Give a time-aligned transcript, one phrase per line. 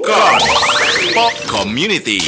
[0.00, 0.40] Popcorn.
[1.12, 2.24] Pop Community.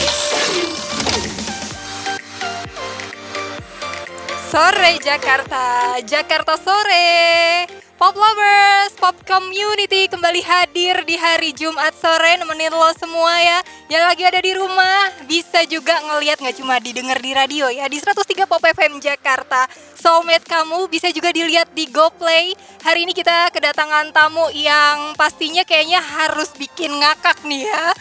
[4.52, 7.64] Sore Jakarta, Jakarta sore.
[7.96, 14.04] Pop lovers, pop community kembali hadir di hari Jumat sore nemenin lo semua ya Yang
[14.10, 14.98] lagi ada di rumah
[15.30, 20.42] bisa juga ngeliat nggak cuma didengar di radio ya Di 103 Pop FM Jakarta Soulmate
[20.42, 26.50] kamu bisa juga dilihat di GoPlay Hari ini kita kedatangan tamu yang pastinya kayaknya harus
[26.58, 27.94] bikin ngakak nih ya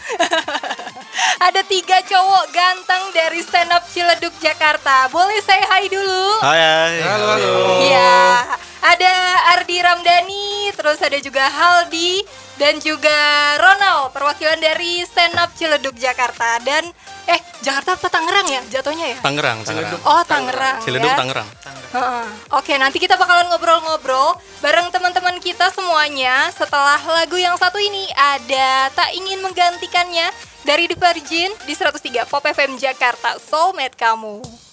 [1.46, 6.42] Ada tiga cowok ganteng dari stand up Ciledug Jakarta Boleh saya hai dulu?
[6.42, 6.94] Hai, hai.
[7.06, 7.54] Halo, halo.
[7.86, 8.22] Iya,
[8.82, 9.14] ada
[9.54, 12.18] Ardi Ramdhani, terus ada juga Haldi
[12.58, 13.14] dan juga
[13.62, 16.90] Ronald, perwakilan dari Stand Up Ciledug Jakarta dan
[17.30, 19.18] eh Jakarta apa Tangerang ya jatuhnya ya?
[19.22, 20.02] Tangerang, Tangerang.
[20.02, 20.82] Oh Tangerang.
[20.82, 21.18] Ciledug ya.
[21.18, 21.48] Tangerang.
[21.92, 22.26] Heeh.
[22.58, 28.90] Oke, nanti kita bakalan ngobrol-ngobrol bareng teman-teman kita semuanya setelah lagu yang satu ini ada
[28.96, 30.32] Tak Ingin Menggantikannya
[30.66, 34.71] dari The Virgin di 103 Pop FM Jakarta, Soulmate Kamu.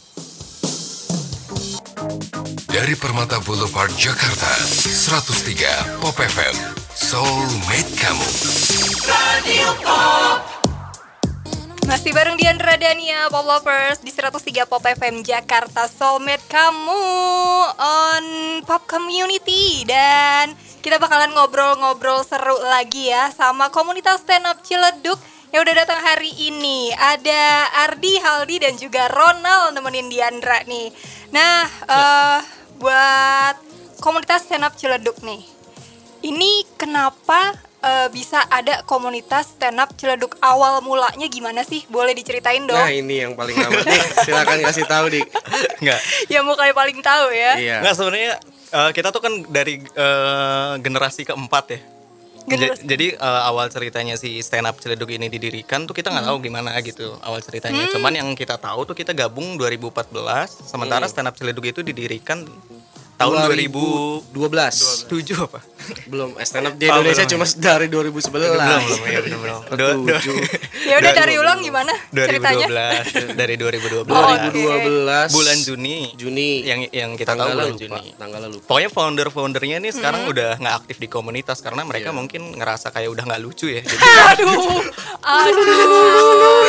[2.69, 6.53] Dari Permata Boulevard Jakarta 103 Pop FM
[6.93, 8.29] Soulmate Kamu.
[11.89, 17.05] Masih bareng Diandra Dania, Pop Lovers di 103 Pop FM Jakarta Soulmate kamu
[17.73, 18.25] on
[18.69, 19.81] Pop Community.
[19.89, 20.53] Dan
[20.85, 25.17] kita bakalan ngobrol-ngobrol seru lagi ya sama komunitas stand up Ciledug
[25.49, 26.93] yang udah datang hari ini.
[26.93, 30.93] Ada Ardi, Haldi dan juga Ronald nemenin Diandra nih.
[31.33, 33.55] Nah, eh buat
[33.99, 35.43] komunitas stand up Ciledug nih
[36.19, 41.83] Ini kenapa eh, bisa ada komunitas stand up Ciledug awal mulanya gimana sih?
[41.87, 42.75] Boleh diceritain dong?
[42.75, 45.27] Nah ini yang paling amat nih Silakan kasih tahu dik
[45.79, 45.99] Enggak.
[46.27, 47.59] Ya mukanya paling tahu ya.
[47.59, 48.31] Iya Enggak sebenarnya
[48.71, 51.79] eh, kita tuh kan dari eh, generasi keempat ya.
[52.47, 56.37] Ja- Jadi eh, awal ceritanya si stand up Ciledug ini didirikan tuh kita nggak tahu
[56.39, 57.89] gimana gitu awal ceritanya.
[57.89, 60.07] Cuman yang kita tahu tuh kita gabung 2014,
[60.63, 62.47] sementara stand up Ciledug itu didirikan
[63.19, 65.59] tahun 2007 2012 apa?
[66.05, 67.33] Belum eh, stand up di Oh, Indonesia belum.
[67.35, 69.19] cuma dari 2011 belum belum ya
[69.69, 70.05] belum.
[70.79, 72.67] Ya udah cari ulang gimana ceritanya?
[73.11, 74.47] 2012 dari 2012 Oh, oke.
[74.53, 78.89] 2012 bulan Juni Juni yang yang kita tahu Tanggalnya bulan lupa Juni Tanggalnya lupa Pokoknya
[78.89, 83.41] founder-foundernya nih sekarang udah nggak aktif di komunitas karena mereka mungkin ngerasa kayak udah nggak
[83.41, 83.81] lucu ya.
[83.89, 84.81] Jadi Aduh,
[85.19, 86.63] aduh.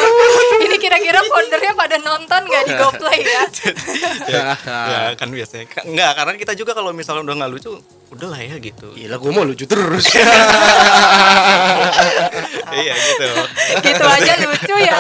[0.61, 3.43] Ini kira-kira foundernya pada nonton nggak di GoPlay ya?
[4.33, 7.77] ya, ya kan biasanya nggak karena kita juga kalau misalnya udah nggak lucu,
[8.09, 8.97] udahlah ya gitu.
[8.97, 10.09] Gila gue mau lucu terus
[12.81, 13.29] iya gitu.
[13.85, 14.97] gitu aja lucu ya.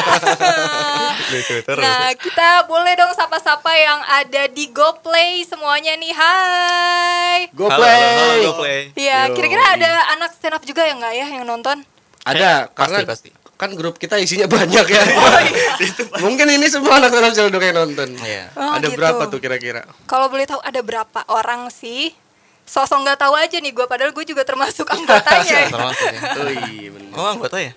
[1.32, 1.80] lucu terus.
[1.80, 6.12] Nah, kita boleh dong sapa-sapa yang ada di GoPlay semuanya nih.
[6.12, 7.38] Hai.
[7.56, 8.80] Go Halo, halo, halo, play go play.
[9.00, 9.40] Iya, Yo.
[9.40, 11.80] kira-kira ada anak stand up juga ya nggak ya yang nonton?
[12.28, 13.39] Ada karena pasti.
[13.60, 15.04] Kan grup kita isinya banyak ya
[16.24, 18.48] Mungkin ini semua anak anak Ciledug yang nonton Iya.
[18.56, 18.96] Oh, Ada gitu.
[18.96, 19.84] berapa tuh kira-kira?
[20.08, 22.16] Kalau boleh tahu ada berapa orang sih?
[22.64, 25.68] Sosok nggak tahu aja nih gue, padahal gue juga termasuk anggotanya.
[25.68, 26.20] Termasuk ya.
[26.38, 27.72] Oh iya Oh anggota ya?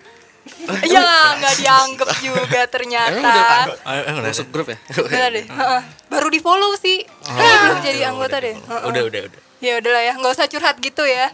[0.85, 1.01] ya
[1.33, 3.15] nggak dianggap juga ternyata.
[3.15, 3.73] Emang udah tahu?
[3.87, 4.77] Ah, eh, udah, Masuk grup ya?
[4.93, 5.81] Udah deh, heeh.
[6.11, 8.55] baru di follow sih, Kayaknya belum jadi anggota deh.
[8.55, 8.81] Heeh.
[8.85, 9.39] udah udah udah.
[9.63, 11.31] Ya udahlah ya, nggak usah curhat gitu ya.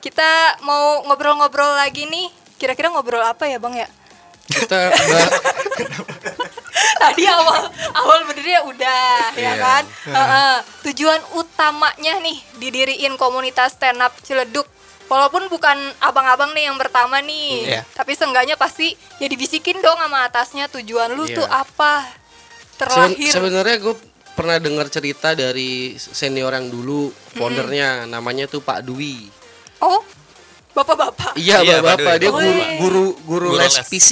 [0.00, 0.30] Kita
[0.64, 2.47] mau ngobrol-ngobrol lagi nih.
[2.58, 3.88] Kira-kira ngobrol apa ya bang ya?
[4.44, 4.90] Kita
[6.98, 7.62] Tadi awal
[7.94, 9.52] awal benernya udah ya Iya.
[9.56, 9.82] kan.
[10.04, 10.56] Heeh.
[10.84, 14.66] Tujuan utamanya nih didiriin komunitas stand up Ciledug.
[15.08, 17.82] Walaupun bukan abang-abang nih yang pertama nih, Iya.
[17.94, 21.36] tapi seenggaknya pasti ya dibisikin dong sama atasnya tujuan lu Iya.
[21.36, 23.32] tuh apa Seben- terlahir.
[23.32, 23.94] Sebenarnya gue
[24.34, 29.32] pernah dengar cerita dari senior yang dulu foundernya namanya tuh Pak Dwi.
[29.80, 30.02] Oh,
[30.78, 31.32] bapak-bapak.
[31.34, 32.20] Iya, Iya, Pak Bapak, Dwi.
[32.20, 33.84] dia Oh, guru guru guru Guru les les.
[33.84, 34.10] PC.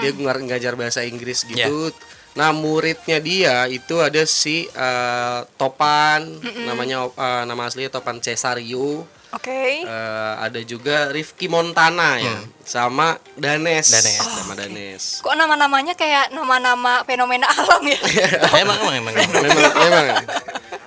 [0.00, 1.68] Dia ngajar bahasa Inggris Iya.
[1.68, 1.92] gitu.
[2.32, 9.02] Nah, muridnya dia itu ada si eh, Topan, namanya eh, nama aslinya Topan Cesario.
[9.28, 9.84] Oke.
[9.84, 12.32] Eh, ada juga Rifki Montana ya,
[12.62, 13.90] sama Danes.
[13.90, 14.22] Danes.
[14.22, 15.20] sama Danes.
[15.20, 17.98] Kok nama-namanya kayak nama-nama fenomena alam ya?
[18.54, 19.12] emang emang emang.
[19.12, 19.42] emang.
[19.76, 20.06] memang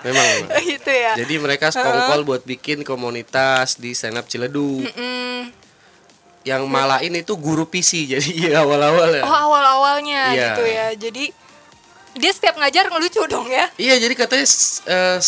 [0.03, 1.13] memang memang, gitu ya.
[1.15, 4.85] Jadi mereka sekongkol buat bikin komunitas di stand up Ciledug.
[4.89, 5.53] Mm.
[6.41, 9.23] Yang malain itu guru PC jadi awal-awal ya.
[9.23, 10.45] Oh awal-awalnya Iya.
[10.47, 10.87] gitu ya.
[10.95, 11.25] Jadi
[12.13, 13.69] dia setiap ngajar ngelucu dong ya.
[13.75, 15.21] Iya jadi katanya s- eh,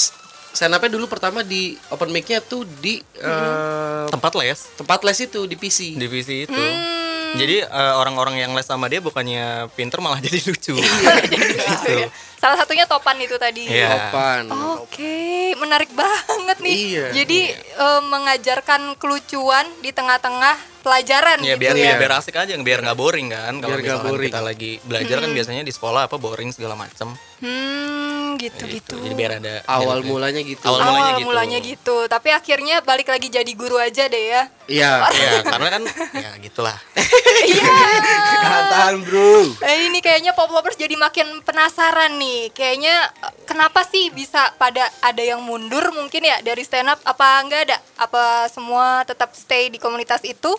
[0.52, 5.42] stand up-nya dulu pertama di open mic-nya tuh di eh, Tempat les tempat les itu
[5.44, 5.96] di PC.
[5.96, 6.54] divisi itu.
[6.54, 7.03] Hmm.
[7.34, 10.78] Jadi eh, orang-orang yang les sama dia bukannya pinter malah jadi lucu.
[10.78, 12.08] Gitu ya.
[12.38, 13.64] Salah satunya topan itu tadi.
[13.66, 14.12] Iya.
[14.12, 14.44] Topan.
[14.84, 16.76] Oke, menarik banget nih.
[16.76, 17.06] Iya.
[17.24, 21.96] Jadi eh, mengajarkan kelucuan di tengah-tengah pelajaran Ya gitu biar ya.
[21.96, 23.54] biar asik aja, biar nggak boring kan.
[23.64, 24.28] Kalau misalkan boring.
[24.30, 27.16] kita lagi belajar kan biasanya di sekolah apa boring segala macem.
[27.40, 28.96] Hmm, gitu Gitu.
[28.96, 28.96] gitu.
[29.00, 30.64] Jadi biar ada Awal biar- mulanya gitu.
[30.64, 31.28] Awal Awal mulanya gitu.
[31.28, 31.98] mulanya gitu.
[32.06, 34.44] Tapi akhirnya balik lagi jadi guru aja deh ya.
[34.66, 34.92] Iya.
[35.24, 35.84] Ya karena kan
[36.14, 36.78] ya gitulah.
[38.70, 39.54] Tahan bro.
[39.62, 42.52] Eh, ini kayaknya pop lovers jadi makin penasaran nih.
[42.52, 47.42] Kayaknya eh, kenapa sih bisa pada ada yang mundur mungkin ya dari stand up apa
[47.42, 47.78] enggak ada?
[47.98, 50.52] Apa semua tetap stay di komunitas itu?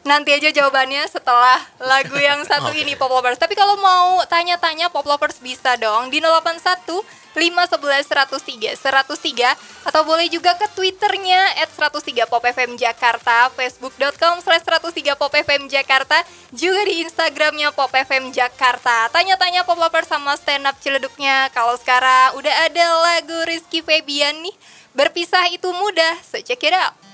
[0.00, 3.36] Nanti aja jawabannya setelah lagu yang satu ini Pop Lovers.
[3.36, 7.04] Tapi kalau mau tanya-tanya Pop Lovers bisa dong di 081
[7.36, 14.64] 511 103 103 atau boleh juga ke Twitternya at 103 Pop FM Jakarta, Facebook.com slash
[14.64, 19.12] 103 Pop FM Jakarta, juga di Instagramnya Pop FM Jakarta.
[19.12, 21.52] Tanya-tanya Pop Lovers sama stand up ciledugnya.
[21.52, 24.56] Kalau sekarang udah ada lagu Rizky Febian nih,
[24.96, 27.09] berpisah itu mudah, so check it out.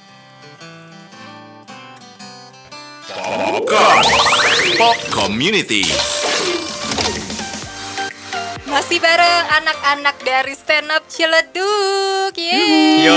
[3.07, 4.03] Popcorn.
[4.75, 5.87] Pop Community.
[8.67, 12.35] Masih bareng anak-anak dari stand up Ciledug.
[12.35, 13.07] Yeay.
[13.07, 13.15] Yo.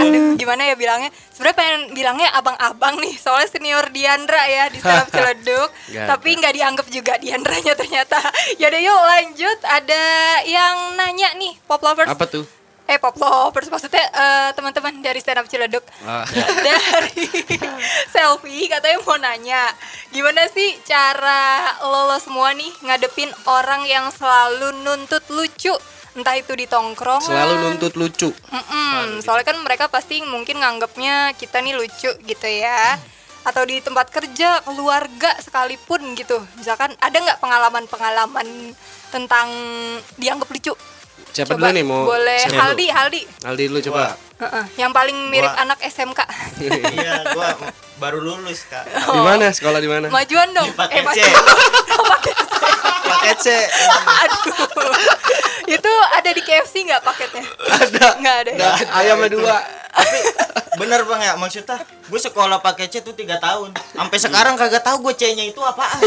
[0.00, 1.12] Aduh, gimana ya bilangnya?
[1.28, 5.68] Sebenarnya pengen bilangnya abang-abang nih, soalnya senior Diandra ya di stand up Ciledug.
[5.92, 8.16] Tapi nggak dianggap juga Diandranya ternyata.
[8.56, 9.58] Ya udah yuk lanjut.
[9.60, 10.04] Ada
[10.48, 12.08] yang nanya nih, Pop Lovers.
[12.08, 12.48] Apa tuh?
[12.90, 15.84] Eh Pop Lovers maksudnya eh, teman-teman dari stand up Ciledug.
[16.02, 16.26] Ah.
[16.66, 17.26] dari
[18.12, 19.62] selfie katanya mau nanya
[20.10, 25.72] gimana sih cara lo, lo semua nih ngadepin orang yang selalu nuntut lucu?
[26.12, 27.24] Entah itu di tongkrongan.
[27.24, 28.28] Selalu nuntut lucu.
[28.28, 33.00] Mm-mm, soalnya kan mereka pasti mungkin nganggapnya kita nih lucu gitu ya.
[33.42, 36.36] Atau di tempat kerja keluarga sekalipun gitu.
[36.60, 38.76] Misalkan ada nggak pengalaman-pengalaman
[39.08, 39.48] tentang
[40.20, 40.76] dianggap lucu
[41.32, 42.04] Siapa Coba, dulu nih mau?
[42.04, 42.40] boleh?
[42.52, 44.12] Haldi Haldi Aldi dulu coba.
[44.42, 46.20] Heeh, yang paling mirip Gua- anak SMK
[46.92, 47.54] Iya, gua
[47.96, 48.82] baru lulus, Kak.
[48.90, 49.46] Di mana?
[49.48, 50.06] Sekolah di mana?
[50.08, 51.22] majuan dong Paket C.
[51.22, 51.42] majuan.
[51.92, 52.54] Oh, paket C.
[53.04, 53.48] Paket C.
[54.18, 54.66] Aduh.
[55.68, 57.44] itu ada di KFC nggak paketnya?
[57.62, 58.06] Ada.
[58.18, 58.50] Nggak ada.
[58.50, 58.56] ya?
[58.58, 59.56] Nggak, ayamnya dua.
[59.92, 60.18] Tapi
[60.74, 65.04] bener bang ya maksudnya gue sekolah pakai C tuh tiga tahun sampai sekarang kagak tahu
[65.04, 66.00] gue C nya itu apaan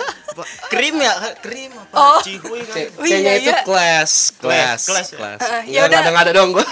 [0.70, 2.20] krim ya krim apa Oh.
[2.22, 3.66] cihuy kan C- Oh, C-nya iya, itu iya.
[3.66, 5.16] kelas, kelas, Kelas, ya?
[5.18, 5.38] kelas.
[5.40, 5.88] Heeh, Nggak, ya udah.
[5.88, 6.64] nggak ada nggak ada dong gua.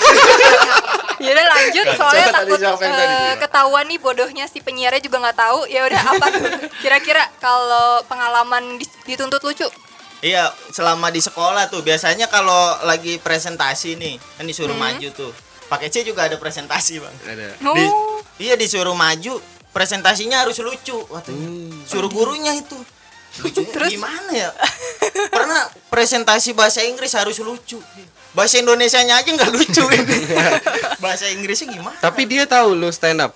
[1.17, 3.17] Ya udah lanjut soalnya Coba tadi takut tadi.
[3.39, 5.65] ketahuan nih bodohnya si penyiarnya juga nggak tahu.
[5.67, 6.45] Ya udah apa tuh?
[6.79, 9.65] Kira-kira kalau pengalaman dituntut lucu?
[10.19, 14.97] iya selama di sekolah tuh biasanya kalau lagi presentasi nih kan disuruh Hmm.
[14.97, 15.29] maju tuh
[15.67, 17.47] pakai C juga ada presentasi bang Ada.
[17.53, 18.25] Di- Oh.
[18.37, 19.37] iya disuruh maju
[19.71, 21.37] presentasinya harus lucu waktu
[21.85, 22.81] suruh gurunya itu
[23.77, 23.93] Terus?
[23.93, 24.51] gimana ya
[25.29, 27.77] karena presentasi bahasa Inggris harus lucu
[28.37, 30.17] bahasa Indonesianya aja nggak lucu ini
[30.99, 33.33] bahasa Inggrisnya gimana Tapi dia tahu lu stand up.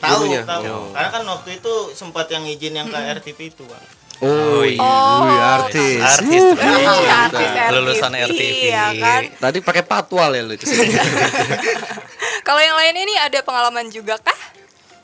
[0.00, 0.88] tahu tahu Oh.
[0.90, 3.84] karena kan waktu itu sempat yang izin yang ke RTP itu bang
[4.20, 5.24] Oh, iya, Oh.
[5.64, 5.96] Artis.
[5.96, 6.52] Artis Uh.
[6.52, 6.92] Iya,
[7.24, 8.40] artis RTP, Lulusan RTP.
[8.66, 9.20] Iya kan?
[9.40, 10.52] Tadi pakai patwal ya lu.
[12.46, 14.36] Kalau yang lain ini ada pengalaman juga kah?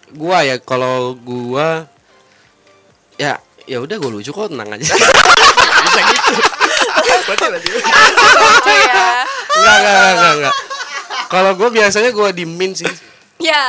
[0.06, 1.88] gua ya kalau gua
[3.16, 4.84] ya ya udah gua lucu kok tenang aja.
[4.94, 6.04] Lucu
[7.06, 7.16] ya.
[9.56, 10.54] Enggak, enggak, enggak, enggak, enggak.
[11.26, 12.88] Kalau gua biasanya gua dimin sih.
[13.36, 13.62] Ya.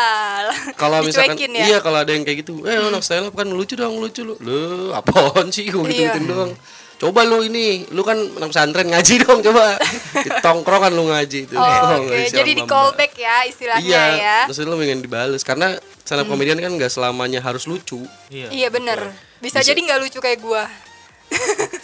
[0.80, 1.66] Kalau misalkan ya.
[1.68, 4.36] iya kalau ada yang kayak gitu, eh anak stand up kan lucu dong, lucu lu.
[4.40, 6.24] Lu apaan sih gua gitu Iya.
[6.24, 6.54] doang.
[6.98, 9.78] Coba lu ini, lu kan anak pesantren ngaji dong coba.
[10.18, 11.54] Di tongkrongan lu ngaji itu.
[11.54, 14.38] Oh, Oke, ngaji jadi sama di callback ya istilahnya Iya, ya.
[14.50, 18.02] terus lu pengen dibales karena stand up comedian kan nggak selamanya harus lucu.
[18.34, 19.14] iya Iya bener.
[19.38, 20.66] Bisa, jadi nggak lucu kayak gua.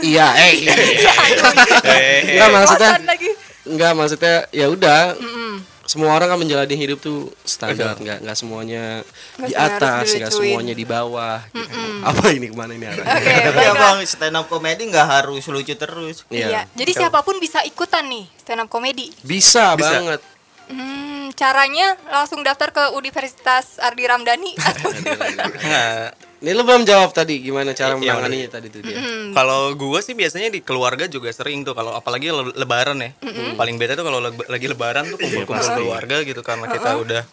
[0.02, 0.54] Iya, eh.
[1.86, 3.30] Eh, Enggak maksudnya Bosan lagi.
[3.64, 5.02] Enggak maksudnya ya udah.
[5.84, 9.04] Semua orang kan menjalani hidup tuh standar, nggak nggak semuanya
[9.36, 11.44] Nggak di atas, nggak semuanya di bawah.
[11.46, 11.80] gitu.
[12.02, 13.04] Apa ini ke mana ini arahnya?
[13.06, 13.76] Oke, Iya baiklah.
[13.76, 16.66] bang stand up comedy nggak harus lucu terus Iya.
[16.72, 19.12] Jadi siapa pun bisa ikutan nih stand up comedy.
[19.22, 19.92] Bisa, Bisa.
[19.92, 20.22] banget.
[20.66, 24.52] Hmm, caranya langsung daftar ke Universitas Ardi Ramdhani.
[24.60, 24.90] Atau
[25.62, 29.00] Nah, Ini lu belum jawab tadi gimana cara Iya, menanganinya tadi tuh dia.
[29.32, 33.16] Kalau gue sih biasanya di keluarga juga sering tuh kalau apalagi le- lebaran ya.
[33.54, 37.24] Paling beda tuh kalau le- lagi lebaran tuh kumpul-kumpul keluarga gitu karena kita udah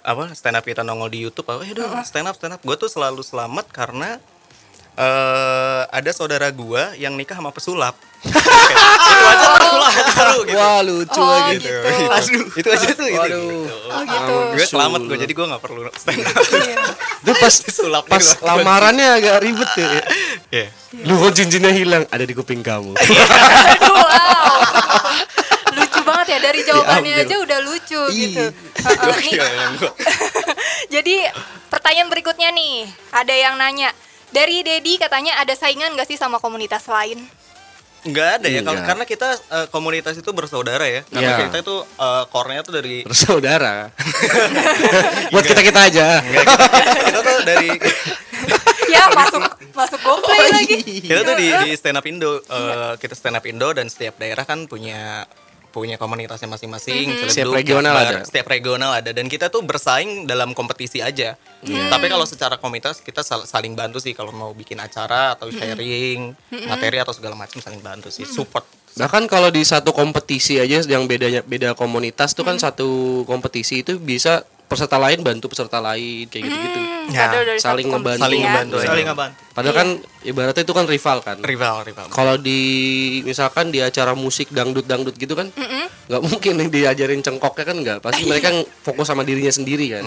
[0.00, 2.62] apa stand up kita nongol di YouTube, oh ya udah stand up stand up.
[2.62, 4.16] Gue tuh selalu selamat karena
[4.96, 7.92] eh ada saudara gua yang nikah sama pesulap.
[8.26, 8.32] itu
[9.22, 10.56] aja tersulap seru gitu.
[10.56, 11.60] Wah, lucu Oh, lagi.
[11.60, 11.78] gitu.
[12.08, 13.14] Aduh, itu aja tuh itu.
[13.14, 13.64] Waduh.
[13.86, 14.34] Oh gitu.
[14.52, 16.34] Gue selamat gue jadi gue nggak perlu stand up.
[17.22, 18.42] Itu pas Sulap pas gitu.
[18.42, 20.02] lamarannya agak ribet tuh ya.
[20.50, 20.66] Iya.
[21.04, 22.96] Lu kok cincinnya hilang ada di kuping kamu.
[22.96, 24.58] Aduh, wow.
[25.72, 27.28] lucu banget ya dari jawabannya Diambil.
[27.28, 28.22] aja udah lucu Iya.
[28.24, 28.44] gitu.
[30.88, 31.16] Jadi
[31.68, 32.74] pertanyaan berikutnya nih,
[33.12, 33.92] ada yang nanya.
[34.36, 37.24] Dari Dedi katanya ada saingan gak sih sama komunitas lain?
[38.04, 38.86] Nggak ada ya, kalau Nggak.
[38.86, 41.02] karena kita eh, komunitas itu bersaudara ya.
[41.08, 41.38] Karena Iya.
[41.42, 43.90] kita itu eh, core-nya tuh dari Bersaudara.
[45.32, 46.20] Buat kita-kita aja.
[46.20, 46.66] Enggak, kita,
[47.02, 47.68] kita tuh dari
[48.94, 49.42] ya masuk
[49.74, 50.78] masuk GoPlay Oh, lagi.
[51.02, 54.46] kita tuh di, di stand up Indo eh, kita stand up Indo dan setiap daerah
[54.46, 55.26] kan punya
[55.76, 58.24] punya komunitasnya masing-masing Ciledug, Setiap regional Jakbar, ada.
[58.24, 59.10] setiap regional ada.
[59.12, 61.36] Dan kita tuh bersaing dalam kompetisi aja.
[61.60, 66.32] Tapi kalau secara komunitas kita sal- saling bantu sih kalau mau bikin acara atau sharing
[66.64, 68.64] materi atau segala macam saling bantu sih support.
[68.96, 74.00] Bahkan kalau di satu kompetisi aja yang bedanya beda komunitas tuh kan satu kompetisi itu
[74.00, 76.80] bisa peserta lain bantu peserta lain kayak gitu-gitu.
[77.06, 78.18] Ya, Kado dari saling ngebantu.
[78.18, 78.46] saling ya.
[78.50, 78.88] ngebantu aja.
[78.90, 79.40] Saling ngebantu.
[79.54, 79.88] Padahal kan
[80.20, 81.36] ibaratnya itu kan rival kan.
[81.40, 82.60] rival rival Kalau di
[83.22, 85.48] misalkan di acara musik dangdut-dangdut gitu kan
[86.06, 90.04] nggak mungkin yang diajarin cengkoknya kan nggak pasti mereka yang fokus sama dirinya sendiri kan.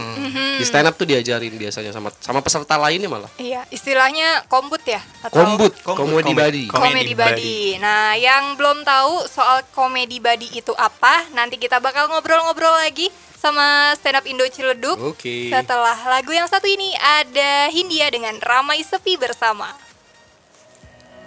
[0.59, 3.31] Di stand up tuh diajarin biasanya sama sama peserta lainnya malah.
[3.39, 4.99] Iya, istilahnya kombut ya?
[5.23, 6.63] Atau Kombut, komedi body.
[6.67, 7.57] Kom- Komedi Komedi body.
[7.79, 13.07] Nah, yang belum tahu soal komedi body itu apa, nanti kita bakal ngobrol-ngobrol lagi
[13.39, 14.99] sama stand up Indo Ciledug.
[15.15, 15.47] Oke.
[15.47, 19.71] Setelah lagu yang satu ini ada Hindia dengan Ramai Sepi bersama.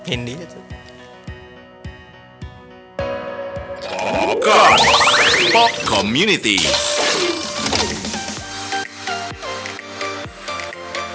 [0.04, 0.58] Hindi itu
[5.52, 6.58] Pop Community.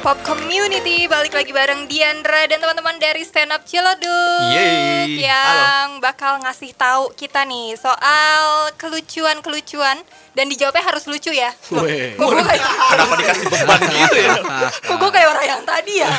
[0.06, 5.25] Pop Community balik lagi bareng Diandra dan teman-teman dari Stand Up Ciledug Yeay.
[5.25, 9.98] yang bakal ngasih tahu kita nih soal kelucuan-kelucuan
[10.38, 11.50] dan dijawabnya harus lucu ya.
[11.74, 11.82] Loh.
[11.84, 12.63] Kok gue kayak,
[12.94, 14.36] kenapa dikasih beban gitu ya
[14.70, 16.12] kok gue kayak orang yang tadi ya?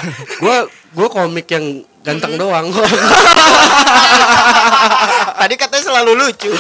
[0.42, 0.56] Gua
[0.96, 2.66] gua komik yang ganteng doang.
[5.38, 6.50] Tadi katanya selalu lucu.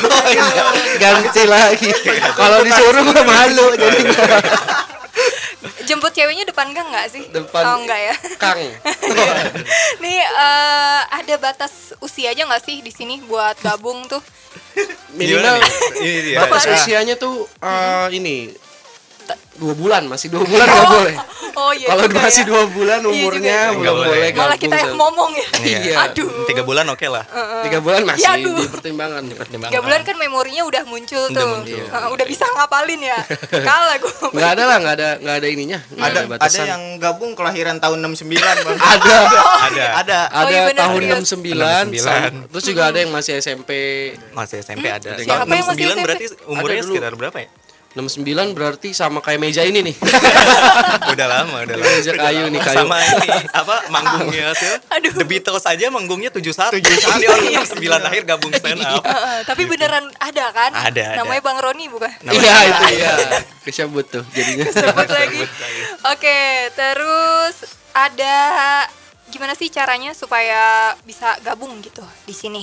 [1.02, 1.90] Ganti lagi.
[2.36, 4.26] Kalau disuruh gua malu jadinya.
[5.88, 7.24] Jemput ceweknya depan gang nggak sih?
[7.32, 8.14] Depan Oh enggak ya.
[8.36, 8.60] Kang.
[10.04, 14.20] Nih eh, ada batas usia aja nggak sih di sini buat gabung tuh?
[15.16, 15.64] Minimal
[16.44, 16.76] batas Apa?
[16.76, 18.52] usianya tuh eh, ini
[19.58, 21.16] dua bulan masih dua bulan nggak boleh.
[21.52, 21.90] Oh iya.
[21.90, 22.46] Kalau masih ya.
[22.46, 23.58] dua bulan Iya umurnya juga.
[23.66, 24.08] belum Nggak boleh.
[24.08, 25.48] boleh Malah kita yang ngomong ya.
[25.60, 25.94] Iya.
[26.04, 26.30] Aduh.
[26.46, 27.24] tiga bulan oke lah
[27.58, 28.54] Tiga bulan masih Ya, aduh.
[28.54, 29.22] di pertimbangan.
[29.28, 29.72] Pertimbangan.
[29.74, 31.48] Tiga bulan kan memorinya udah muncul Udah tuh.
[31.50, 31.82] muncul.
[31.82, 33.18] Heeh, udah bisa ngapalin ya.
[33.68, 34.14] Kalah gue.
[34.30, 35.78] Nggak ada lah, nggak ada nggak ada ininya.
[35.88, 38.78] nggak ada ada yang gabung kelahiran tahun 69, Bang.
[38.78, 39.16] ada
[39.66, 40.18] ada ada.
[40.30, 41.26] ada Oh, iya bener, tahun serius.
[41.26, 41.58] 69,
[41.90, 41.98] 69.
[41.98, 43.70] sam- terus juga ada yang masih SMP
[44.30, 46.00] masih SMP ada Siapa Tahun yang masih 69 SMP?
[46.00, 47.48] berarti umurnya Ada sekitar berapa ya
[47.98, 49.96] 69 berarti sama kayak meja ini nih.
[51.12, 52.78] udah lama udah lama meja kayu nih kayu.
[52.78, 55.12] sama ini apa manggungnya sih Aduh.
[55.12, 59.62] The Beatles aja manggungnya 71 71 dia orang 69 akhir gabung stand up Heeh, tapi
[59.64, 60.70] beneran ada kan?
[60.70, 61.16] Ada, ada.
[61.18, 62.10] Namanya Bang Roni bukan?
[62.24, 63.12] Iya itu ya.
[63.60, 64.64] Kesebut tuh jadinya.
[64.66, 65.42] Sebut lagi.
[66.08, 66.38] Oke,
[66.72, 67.54] terus
[67.90, 68.36] ada
[69.28, 72.62] gimana sih caranya supaya bisa gabung gitu di sini?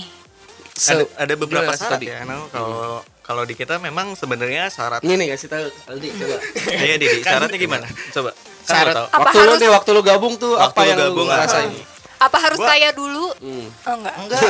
[0.76, 2.50] ada, Se- ada beberapa syarat ya no?
[2.50, 6.36] kalau kalau di kita memang sebenarnya syarat Ini nih kasih tahu Aldi coba.
[6.86, 8.94] iya Didi syaratnya gimana coba kan Syarat.
[8.94, 11.34] Apa waktu lu harus- nih waktu lu gabung tuh Waktu apa lu yang gabung, lu
[11.34, 11.70] rasain?
[12.16, 13.26] Apa harus Gua- kaya dulu?
[13.38, 13.66] Hmm.
[13.86, 14.14] Oh enggak.
[14.16, 14.40] Enggak.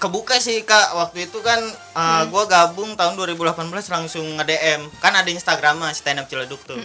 [0.00, 1.60] Kebuka sih Kak waktu itu kan
[1.92, 3.56] uh, gua gabung tahun 2018
[3.90, 4.88] langsung nge-DM.
[4.96, 6.78] Kan ada Instagram stand up Ciledug tuh.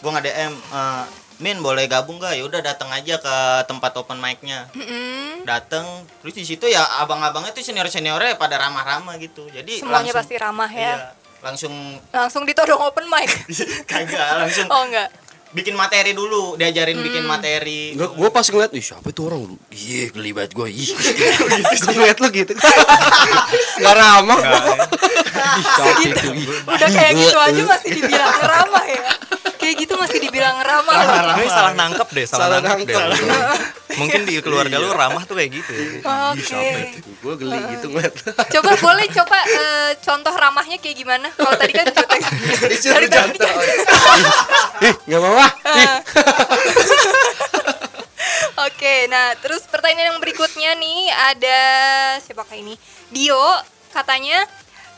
[0.00, 1.04] Gua nge-DM uh,
[1.38, 2.34] Min boleh gabung gak?
[2.34, 4.66] Ya udah datang aja ke tempat open mic-nya.
[4.72, 5.46] Mm-mm.
[5.46, 5.86] Dateng
[6.18, 9.46] terus di situ ya abang-abangnya tuh senior-seniornya pada ramah-ramah gitu.
[9.48, 10.82] Jadi Semuanya langsung- pasti ramah ya.
[10.82, 10.96] Iya,
[11.40, 11.74] langsung
[12.10, 13.30] Langsung ditodong open mic.
[13.90, 15.10] kagak langsung oh enggak.
[15.48, 17.96] bikin materi dulu, diajarin bikin materi.
[17.96, 19.48] Gua, gua pas ngeliat, ih siapa itu orang?
[19.70, 20.68] Iya, geli banget gua.
[20.68, 20.92] Ih.
[21.80, 22.52] gua ngeliat lu gitu.
[23.78, 24.40] Gak ramah.
[25.56, 26.12] Ih.
[26.66, 29.08] Udah kayak gitu aja masih dibilang ramah ya.
[29.68, 30.96] Kayak gitu masih dibilang ramah.
[31.36, 33.20] Ini salah nangkep deh, salah, Salah nangkep, nangkep.
[33.20, 34.00] deh.
[34.00, 35.76] Mungkin di keluarga lu ramah tuh kayak gitu.
[36.08, 36.96] Oke.
[37.20, 38.16] Gua geli gitu ngeliat.
[38.48, 41.28] Coba boleh coba eh, contoh ramahnya kayak gimana?
[41.36, 42.22] Kalau tadi kan jutek.
[42.80, 43.36] Dari tadi.
[44.88, 45.52] Ih, enggak ah.
[45.76, 46.00] Ih.
[48.72, 51.60] Oke, nah terus pertanyaan yang berikutnya nih ada
[52.24, 52.74] siapa kayak ini?
[53.12, 53.44] Dio
[53.92, 54.48] katanya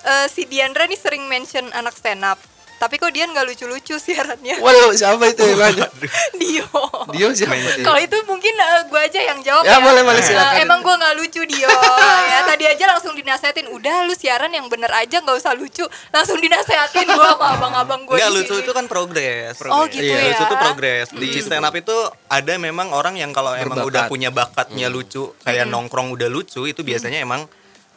[0.06, 2.38] eh, si Diandra nih sering mention anak stand up.
[2.80, 4.56] Tapi kok Dian nggak lucu-lucu siarannya?
[4.64, 5.84] Waduh, siapa itu yang nanya?
[6.40, 6.64] Dio.
[7.12, 7.52] Dio siapa?
[7.76, 9.84] Kalau itu mungkin eh, gua aja yang jawab Ya, ya.
[9.84, 10.56] boleh, boleh, Eh, silakan.
[10.58, 11.68] emang gua nggak lucu Dio.
[12.32, 13.68] ya tadi aja langsung dinasehatin.
[13.68, 15.84] Udah lu siaran yang bener aja nggak usah lucu.
[16.08, 18.16] Langsung dinasehatin gua sama abang-abang gua.
[18.16, 19.60] Enggak di lucu itu kan progres.
[19.62, 20.24] Oh, gitu Iya, ya.
[20.32, 21.06] Lucu itu progres.
[21.12, 21.96] Di stand up itu
[22.26, 23.92] ada memang orang yang kalau emang Berbakat.
[23.92, 27.44] udah punya bakatnya lucu, kayak nongkrong udah lucu, itu biasanya emang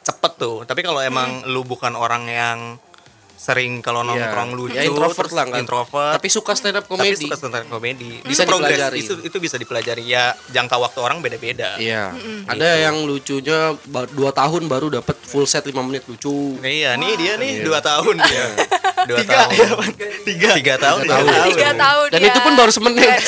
[0.04, 0.68] cepet tuh.
[0.68, 2.60] Tapi kalau emang lu bukan orang yang
[3.44, 4.24] sering kalau Iya.
[4.24, 7.20] nongkrong lucu Ya, introvert lah nggak- introvert Tapi suka stand up tapi komedi.
[7.22, 8.98] suka stand up komedi Bisa itu progres dipelajari.
[8.98, 12.16] itu itu bisa dipelajari ya jangka waktu orang beda-beda Iya.
[12.46, 13.76] Ada yang lucunya
[14.10, 16.56] dua tahun baru dapat full set 5 menit lucu.
[16.62, 17.64] iya nih dia nih Iya.
[17.64, 18.46] dua tahun dia
[19.12, 19.88] dua tahun
[20.24, 21.28] tiga tiga tahun Tiga tahun.
[21.28, 21.52] tahun.
[21.52, 22.28] Tiga tahun Dan ya.
[22.30, 23.10] itu pun baru semenit.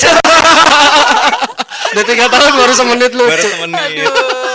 [1.88, 3.48] Dan tiga tahun baru semenit baru lucu.
[3.48, 4.08] semenit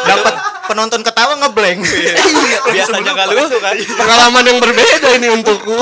[0.03, 0.35] Dapat
[0.71, 1.83] penonton ketawa ngeblank.
[2.73, 5.75] biasanya nggak lucu kan Pengalaman yang berbeda ini untukku.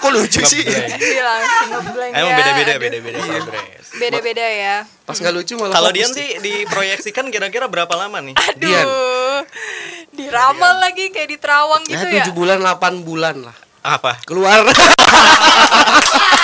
[0.00, 0.64] Kok lucu sih?
[1.02, 2.36] Iya, langsung ngeblank emang ya.
[2.40, 4.76] beda-beda Aduh, beda-beda progres Beda-beda ya.
[5.04, 5.74] Pas nggak lucu malah.
[5.76, 8.56] kalau Dian sih diproyeksikan kira-kira berapa lama nih Aduh.
[8.58, 8.86] Dian.
[10.12, 12.24] Diramal lagi kayak di Terawang ya gitu ya.
[12.28, 13.56] 7 bulan 8 bulan lah.
[13.82, 14.62] apa Keluar.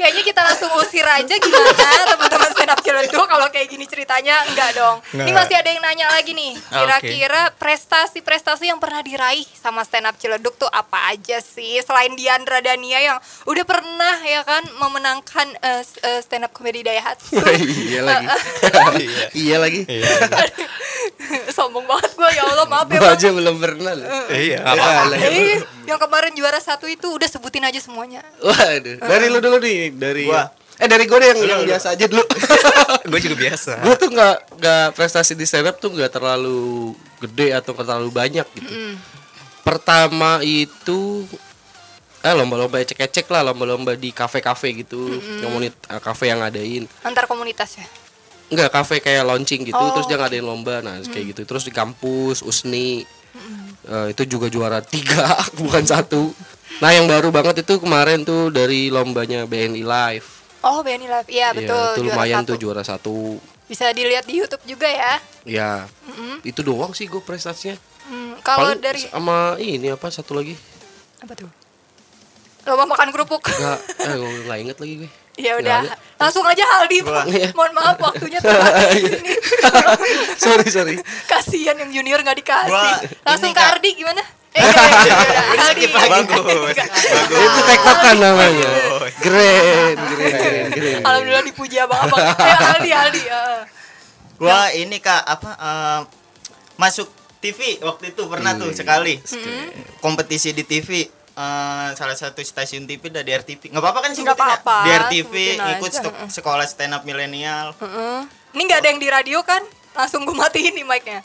[0.00, 1.76] kayaknya kita langsung usir aja gimana
[2.08, 4.96] teman-teman stand up Ciledug kalau kayak gini ceritanya enggak dong.
[5.12, 5.36] Ini Enggak.
[5.38, 6.52] masih ada yang nanya lagi nih.
[6.56, 6.72] Oke.
[6.72, 12.58] Kira-kira prestasi-prestasi yang pernah diraih sama stand up Ciledug tuh apa aja sih selain Diandra
[12.58, 17.36] Dania yang udah pernah ya kan memenangkan s- eh, stand up comedy Daihatsu.
[17.84, 18.26] iya lagi.
[19.00, 19.26] Iya.
[19.32, 19.82] iya lagi.
[21.50, 22.98] Sombong banget gue ya Allah maaf ya.
[23.02, 24.06] Aja belum pernah loh.
[24.30, 25.26] iya Ah, lagi.
[25.26, 28.22] Eh, yang kemarin juara satu itu udah sebutin aja semuanya.
[28.40, 30.44] Waduh, dari lu dulu nih, dari Gua.
[30.80, 32.24] Eh dari gue deh yang, yang biasa aja dulu.
[33.12, 37.52] gue juga biasa gue tuh nggak nggak prestasi di stand up tuh nggak terlalu gede
[37.52, 38.72] atau nggak terlalu banyak gitu.
[39.60, 41.28] Pertama itu
[42.20, 46.84] eh lomba-lomba ecek-ecek lah, lomba-lomba di kafe-kafe gitu, komunit eh, kafe yang ngadain.
[47.00, 47.86] Antar komunitas ya.
[48.52, 51.42] Enggak, kafe kayak launching gitu, Oh, terus dia ngadain lomba, nah kayak gitu.
[51.46, 53.06] Terus di kampus, USNI,
[53.88, 56.34] eh, itu juga juara tiga, bukan satu.
[56.78, 60.28] Nah yang baru banget itu kemarin tuh dari lombanya BNI Live.
[60.62, 61.28] Oh, BNI Live.
[61.28, 61.74] Iya, betul.
[61.74, 62.48] Iya, itu juara lumayan satu.
[62.48, 63.16] tuh juara satu.
[63.66, 65.14] Bisa dilihat di YouTube juga ya.
[65.42, 65.70] Ya,
[66.42, 67.78] itu doang sih gue prestasinya.
[68.04, 70.54] Hmm, kalau Paling dari sama ini apa satu lagi?
[71.20, 71.50] apa tuh?
[72.66, 73.40] Lomba makan kerupuk.
[73.46, 75.10] Enggak, eh gue nggak inget lagi gue.
[75.40, 75.80] ya udah,
[76.20, 76.64] langsung aja.
[76.90, 77.52] Iya.
[77.56, 79.32] Mohon maaf waktunya terbatas sini.
[80.36, 80.94] sorry sorry.
[81.24, 83.08] Kasihan yang junior nggak dikasih.
[83.24, 83.62] Langsung ke.
[83.62, 84.20] Ardi gimana?
[84.50, 85.84] Eh, iya, iya, iya, Aldi.
[85.94, 86.74] bagus
[87.30, 88.70] Itu tektokan namanya.
[89.22, 90.98] Keren, keren, keren.
[91.06, 92.18] Alhamdulillah dipuji abang-abang.
[92.18, 93.22] Eh, Aldi, Aldi.
[93.30, 93.42] ya.
[94.40, 96.00] Gua ini Kak apa eh,
[96.74, 97.06] masuk
[97.38, 99.22] TV waktu itu pernah tuh sekali.
[100.02, 101.06] Kompetisi di TV
[101.38, 103.70] eh, salah satu stasiun TV dari RTV.
[103.70, 105.34] Nggak apa-apa kan sih Nggak apa-apa, Di RTV
[105.78, 107.70] ikut aja, sekolah stand up milenial.
[107.78, 108.26] Heeh.
[108.50, 109.62] Ini nggak ada yang di radio kan?
[109.90, 111.20] Langsung gue matiin nih mic-nya.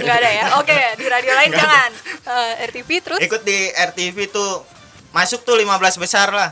[0.00, 0.44] Nggak ada ya?
[0.62, 1.90] Oke, di radio lain jangan.
[2.24, 3.20] Eh, RTV terus?
[3.20, 4.62] Ikut di RTV tuh
[5.10, 6.50] masuk tuh 15 besar lah.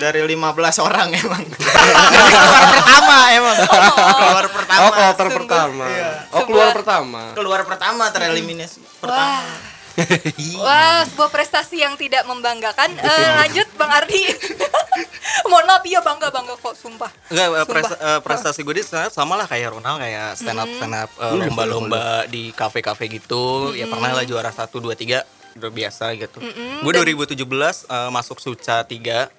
[0.00, 0.36] Dari 15
[0.80, 1.44] orang emang.
[1.48, 3.56] keluar pertama emang.
[4.16, 4.80] Keluar pertama.
[4.84, 5.38] Oh, kloter Sungguh.
[5.44, 5.84] pertama.
[5.88, 6.10] Iya.
[6.32, 7.20] Oh, keluar pertama.
[7.36, 9.44] Keluar pertama tereliminasi pertama.
[9.44, 9.76] Wah.
[10.60, 12.92] Wah, sebuah prestasi yang tidak membanggakan.
[12.92, 14.22] Eh, lanjut Bang Ardi.
[15.48, 17.10] Mohon maaf iya bangga bangga kok, sumpah.
[17.28, 17.64] Enggak, eh, Sumpah.
[17.66, 22.02] pres- eh, prestasi gue up sama lah kayak Ronald kayak stand up stand up lomba-lomba
[22.26, 23.72] di kafe-kafe gitu.
[23.72, 25.22] Ya pernah lah juara satu dua tiga
[25.54, 26.38] udah biasa gitu.
[26.80, 27.34] Gue 2017
[27.84, 29.34] eh, masuk Suca 3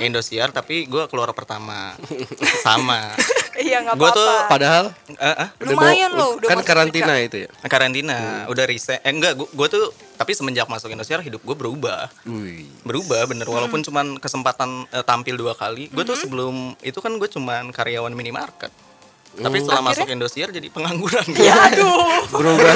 [0.00, 1.98] Indosiar tapi gue keluar pertama
[2.66, 3.10] sama
[3.54, 4.14] Iya nggak apa-apa.
[4.14, 7.50] tuh Padahal Eh, eh, udah Lumayan loh, kan karantina itu ya.
[7.64, 12.66] karantina udah reset eh enggak gue tuh tapi semenjak masuk Indosiar hidup gue berubah Wih.
[12.80, 13.86] berubah bener walaupun Hmm.
[13.86, 18.70] cuman kesempatan eh, tampil dua kali gue tuh sebelum itu kan gue cuman karyawan minimarket
[19.34, 22.22] tapi setelah masuk Indosiar jadi pengangguran Ya aduh.
[22.30, 22.70] Berubah.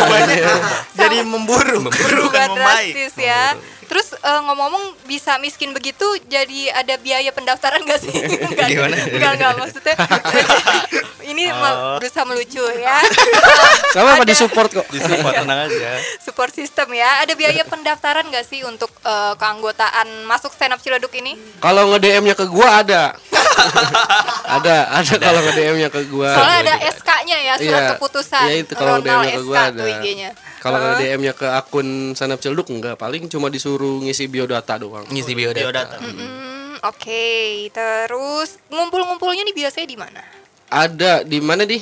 [0.90, 2.98] Jadi memburu, Memburu, membaik.
[2.98, 3.54] drastis ya.
[3.88, 8.12] Terus eh, ngomong-ngomong bisa miskin begitu jadi ada biaya pendaftaran gak sih?
[8.48, 8.96] Enggak, Gimana?
[9.00, 9.94] Enggak, enggak maksudnya.
[11.30, 13.00] ini me- berusaha melucu ya.
[13.96, 14.86] Sama apa disupport kok.
[14.88, 17.24] disupport tenang aja Support system ya.
[17.24, 21.36] Ada biaya pendaftaran gak sih untuk eh, keanggotaan masuk stand up Ciledug ini?
[21.58, 23.16] Kalau nge-DM-nya ke gua ada.
[24.48, 26.30] ada, ada kalau nge-DM-nya ke gua.
[26.30, 27.90] Soalnya ada SK-nya ya, surat Iya.
[27.94, 28.46] keputusan.
[28.46, 29.84] Iya, itu kalau Ronald DM-nya ke gua ada.
[30.58, 35.06] Kalau nge-DM-nya ke akun Sanap Celduk enggak, paling cuma disuruh ngisi biodata doang.
[35.06, 35.96] ngisi biodata, Biodata.
[36.02, 37.26] Hmm, oke.
[37.70, 40.22] Terus ngumpul-ngumpulnya nih biasanya di mana?
[40.68, 41.78] Ada di mana di?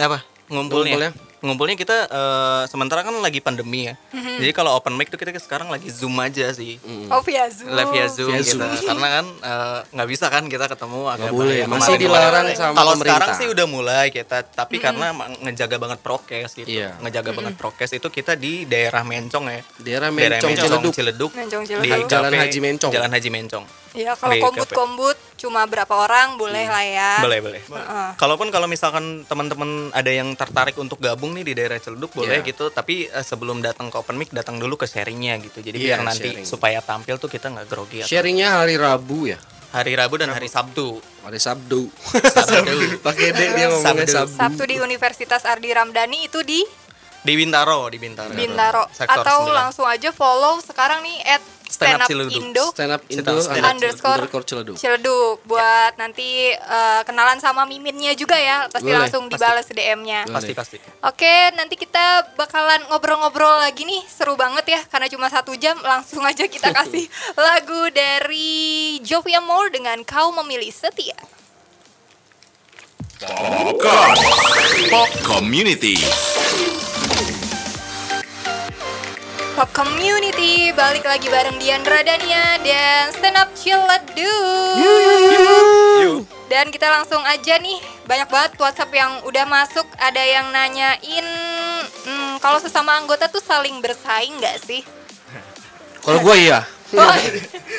[0.00, 1.10] apa ngumpulnya Ngumpulnya?
[1.40, 4.38] Ngumpulnya kita eh, sementara kan lagi pandemi ya Mhm.
[4.38, 6.76] jadi kalau open mic tuh kita sekarang lagi zoom aja sih
[7.08, 7.70] Oh, via Zoom.
[7.70, 8.76] live via zoom Via gitu Zoom.
[8.88, 11.72] karena kan eh, nggak bisa kan kita ketemu agak Nggak boleh, bahaya.
[11.72, 15.98] masih dilarang kemarin- sama kalau sekarang sih udah mulai kita tapi karena emang ngejaga banget
[16.00, 17.00] prokes gitu Iya.
[17.00, 20.92] ngejaga banget prokes itu kita di daerah Mencong ya Daerah Mencong Ciledug.
[20.92, 22.06] Ciledug Mencong di Ciledug.
[22.06, 22.90] Jalan cafe- Haji Mencong.
[22.90, 27.10] Jalan Haji Mencong Ya kalau kombut-kombut cuma berapa orang boleh lah ya.
[27.18, 27.60] Boleh, boleh.
[27.60, 28.08] Heeh.
[28.14, 32.46] Kalaupun kalau misalkan teman-teman ada yang tertarik untuk gabung nih di daerah Ciledug boleh Iya.
[32.46, 35.58] gitu, tapi eh, sebelum datang ke open mic datang dulu ke sharingnya gitu.
[35.58, 36.46] Jadi Iya, biar nanti sharing.
[36.46, 37.98] supaya tampil tuh kita nggak grogi.
[38.00, 39.38] atau- Sharingnya hari Rabu ya.
[39.70, 40.98] Hari Rabu dan hari Sabtu.
[41.22, 41.86] Hari Sabtu.
[42.26, 42.74] Sabtu.
[43.06, 44.14] Pakai D dia ngomongnya Sabtu.
[44.26, 44.34] Sabtu.
[44.34, 46.58] Sabtu di Universitas Ardi Ramdhani itu di
[47.20, 48.32] Di Bintaro, di Bintaro.
[48.32, 49.52] Bintaro Sektor atau 9.
[49.52, 52.32] langsung aja follow sekarang nih at Stand stand Up up Ciledug.
[52.34, 54.74] Indo Stand up Indo Stand up underscore underscore Ciledug.
[54.74, 60.26] Ciledug buat nanti eh, kenalan sama miminnya juga ya pasti Boleh, langsung dibalas DM-nya.
[60.26, 60.76] Pasti pasti.
[61.06, 66.26] Oke, nanti kita bakalan ngobrol-ngobrol lagi nih, seru banget ya, karena cuma satu jam, langsung
[66.26, 67.06] aja kita kasih
[67.38, 71.16] lagu dari Jovia Moore dengan Kau Memilih Setia.
[74.90, 75.94] Pop Community.
[79.60, 84.24] Pop Community, balik lagi bareng Diandra Dania dan Stand Up Ciledug.
[86.48, 87.76] Dan kita langsung aja nih,
[88.08, 91.28] banyak banget WhatsApp yang udah masuk, ada yang nanyain,
[92.08, 94.80] hmm, kalau sesama anggota tuh saling bersaing nggak sih?
[96.08, 96.64] Kalau gue iya.
[96.98, 97.16] Wah,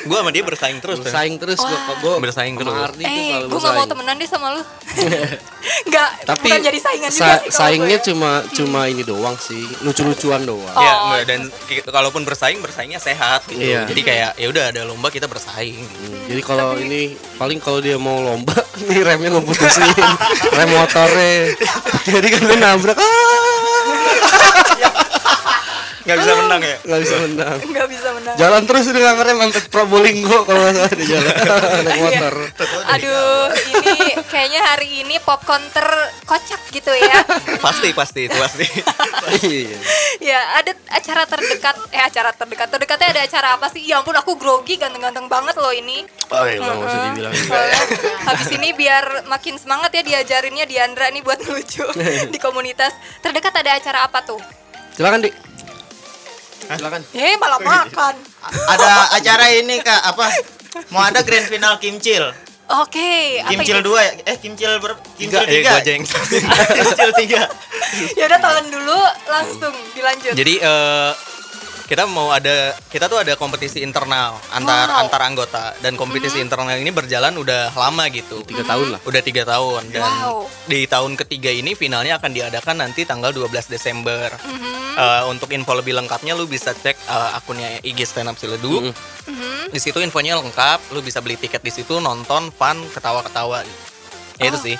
[0.02, 0.98] Gue sama dia bersaing terus.
[0.98, 2.72] Bersaing terus gue gue Bersaing terus.
[2.72, 4.62] Ardi eh, gue gak mau temenan deh sama lu.
[5.88, 8.06] Nggak, Tapi bukan jadi saingan juga sa- sih kalau saingnya gue.
[8.08, 10.74] cuma cuma ini doang sih, lucu-lucuan doang.
[10.74, 10.98] Ya, Oh.
[11.06, 11.40] enggak dan
[11.86, 13.62] kalaupun bersaing bersaingnya sehat gitu.
[13.62, 13.86] Iya.
[13.86, 15.78] Jadi kayak ya udah ada lomba kita bersaing.
[15.78, 18.54] Hmm, Jadi kalau ini paling kalau dia mau lomba,
[18.88, 19.86] nih remnya gue putusin,
[20.50, 21.54] rem motornya.
[22.04, 23.61] Jadi kan dia nabrak, ah,
[26.02, 26.76] Nggak bisa menang ya.
[26.82, 27.58] nggak bisa menang.
[27.62, 28.36] Nggak bisa menang.
[28.38, 31.34] Jalan terus udah nggak ngerem sampai Probolinggo kalau nggak salah di jalan
[31.86, 32.34] naik motor.
[32.92, 33.94] Aduh, ini
[34.26, 37.22] kayaknya hari ini popcorn terkocak gitu ya.
[37.62, 38.66] pasti pasti itu pasti.
[39.42, 39.78] Iya.
[40.18, 42.68] ya, ada acara terdekat, eh acara terdekat.
[42.68, 43.82] Terdekatnya ada acara apa sih?
[43.86, 46.02] Ya ampun, aku grogi ganteng-ganteng banget loh ini.
[46.30, 47.32] Oh iya, nggak usah dibilang.
[48.26, 51.86] Habis ini biar makin semangat ya diajarinnya Diandra nih buat lucu
[52.34, 52.92] di komunitas.
[53.22, 54.40] Terdekat ada acara apa tuh?
[54.92, 55.24] Silakan
[56.74, 57.02] Silakan.
[57.12, 58.14] Eh, malah makan.
[58.42, 60.26] Ada acara ini Kak, apa?
[60.88, 62.32] Mau ada grand final Kimcil.
[62.72, 63.90] Oke, apa Kimcil itu?
[63.90, 64.12] 2 ya?
[64.24, 65.66] Eh, Kimcil ber Kimcil Eh, 3.
[65.66, 66.04] gua aja yang
[66.70, 67.42] Kimcil 3.
[68.16, 70.32] Ya udah telan dulu, langsung dilanjut.
[70.32, 71.10] Jadi eh,
[71.92, 75.00] kita mau ada kita tuh ada kompetisi internal antar Wow.
[75.04, 78.40] antar anggota dan kompetisi internal ini berjalan udah lama gitu.
[78.48, 79.00] Tiga tahun lah.
[79.04, 80.48] Udah tiga tahun dan Wow.
[80.64, 84.32] di tahun ketiga ini finalnya akan diadakan nanti tanggal 12 Desember.
[84.32, 84.80] Mm-hmm.
[84.96, 88.88] Eh, untuk info lebih lengkapnya lu bisa cek eh, akunnya IG Stand Up Ciledug.
[88.88, 89.76] Mm-hmm.
[89.76, 93.82] Di situ infonya lengkap, lu bisa beli tiket di situ nonton fun ketawa-ketawa gitu.
[94.40, 94.64] Ya itu Oh.
[94.64, 94.76] sih.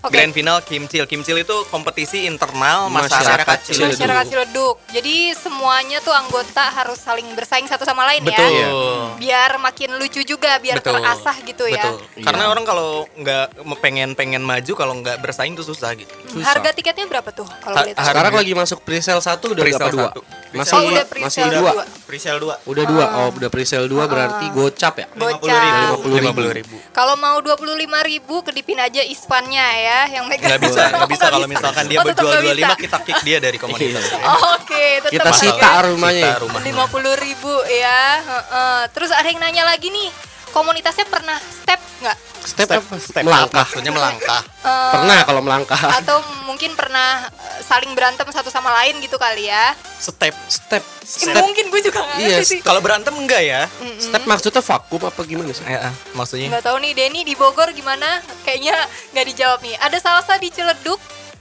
[0.00, 0.16] Oke.
[0.16, 1.04] Grand final Kimcil.
[1.04, 3.92] Kimcil itu kompetisi internal masyarakat, Masyarakat Ciledug.
[3.92, 4.74] Masyarakat Ciledug.
[4.88, 8.48] Jadi semuanya tuh anggota harus saling bersaing satu sama lain Betul.
[8.48, 8.68] ya.
[9.14, 10.96] Biar makin lucu juga, biar Betul.
[10.96, 11.84] terasah gitu ya.
[11.84, 12.24] Betul.
[12.24, 13.44] Karena orang kalau nggak
[13.78, 16.08] pengen pengen maju kalau nggak bersaing tuh susah gitu.
[16.26, 16.48] Susah.
[16.48, 20.08] Harga tiketnya berapa tuh kalau Ha- Sekarang lagi masuk presale satu udah Presale berapa dua?
[20.08, 20.20] satu.
[20.50, 21.70] Masih Oh, udah masih presale dua.
[21.70, 21.84] dua.
[22.02, 22.56] Presale 2.
[22.66, 23.04] Udah dua.
[23.14, 25.06] Oh, udah presale dua berarti gocap ya?
[25.14, 25.62] Bocah.
[25.94, 26.76] 50 ribu.
[26.90, 27.70] Kalau mau 25.000
[28.02, 30.48] ribu kedipin aja ispannya ya yang megang.
[30.50, 32.74] Nggak bisa, nggak bisa kalau misalkan dia Oh, berjual nggak 25 bisa.
[32.78, 34.04] kita kick dia dari komunitas.
[34.30, 36.30] Oh, Oke, tetap Kita sita rumahnya.
[36.38, 38.02] Sita lima puluh ribu ya.
[38.20, 38.78] Heeh.
[38.90, 40.08] Terus ada yang nanya lagi nih,
[40.50, 42.18] komunitasnya pernah step nggak?
[42.40, 42.96] Step, Step, apa?
[42.96, 43.60] step melangkah.
[43.62, 44.40] maksudnya melangkah.
[44.64, 45.80] Eh, Pernah kalau melangkah.
[45.94, 49.76] Atau mungkin pernah eh, saling berantem satu sama lain gitu kali ya?
[49.96, 50.32] Step.
[50.48, 50.80] Step.
[50.80, 51.36] Eh, Step.
[51.36, 52.58] mungkin gue juga nggak Iya, ngerti sih.
[52.60, 53.68] Kalau berantem enggak ya?
[53.98, 55.62] Step maksudnya vakum apa gimana sih?
[55.62, 58.24] Ya, maksudnya Nggak tahu nih Denny di Bogor gimana?
[58.40, 58.76] Kayaknya
[59.12, 59.76] nggak dijawab nih.
[59.76, 60.96] Ada salsa di Ciledug.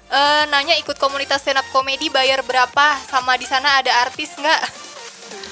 [0.10, 4.62] eh, nanya ikut komunitas stand up komedi bayar berapa sama di sana ada artis nggak?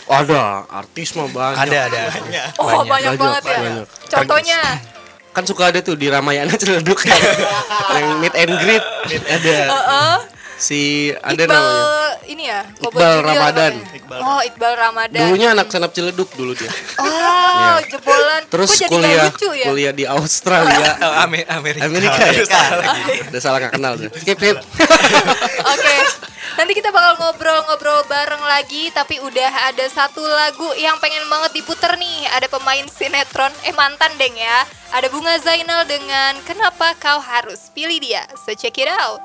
[0.08, 1.58] Ada, artis mah banyak.
[1.62, 2.02] ada ada.
[2.58, 3.60] Oh banyak, Banyak, banget ya.
[3.60, 3.88] banyak.
[4.08, 4.62] Contohnya
[5.30, 7.22] Kan suka ada tuh di Ramayana Ciledug yang,
[7.94, 8.82] yang meet and greet.
[9.22, 10.14] Ada Heeh.
[10.58, 10.82] Si
[11.16, 11.86] ada Iqbal namanya.
[12.26, 13.74] ini ya Iqbal Ramadan.
[13.78, 14.20] namanya.
[14.20, 15.20] Oh Iqbal Ramadan.
[15.24, 16.70] Dulunya anak senap Ciledug dulu dia.
[16.98, 18.42] Oh jebolan.
[18.48, 19.66] Terus Kok kuliah lucu ya?
[19.66, 20.90] kuliah di Australia.
[21.08, 21.86] Oh, Amer- Amerika.
[21.86, 22.44] Amerika ya?
[23.30, 24.10] Udah salah nggak kenal tuh.
[24.18, 24.58] Skip, skip.
[25.74, 25.96] Oke.
[26.58, 31.94] Nanti kita bakal ngobrol-ngobrol bareng lagi tapi udah ada satu lagu yang pengen banget diputer
[31.96, 32.26] nih.
[32.32, 34.66] Ada pemain sinetron eh mantan deng ya.
[34.90, 38.26] Ada Bunga Zainal dengan Kenapa Kau Harus Pilih Dia.
[38.40, 39.22] So check it out.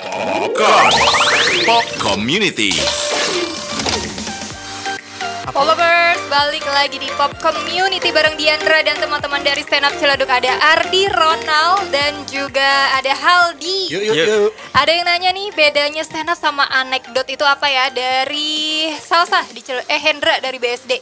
[0.00, 2.72] Pop Community.
[5.52, 10.56] Followers, balik lagi di Pop Community bareng Diandra dan teman-teman dari Stand Up Ciledug ada
[10.72, 13.92] Ardi, Ronald dan juga ada Haldi.
[13.92, 14.52] Yuk yuk yuk.
[14.72, 19.60] Ada yang nanya nih bedanya stand up sama anekdot itu apa ya dari Salsa di
[19.60, 20.96] Cile- eh Hendra dari BSD.